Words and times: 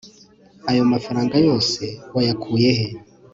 Ayo 0.69 0.81
mafranga 0.91 1.35
yose 1.47 1.81
wayakuye 2.15 2.69
he 2.79 2.87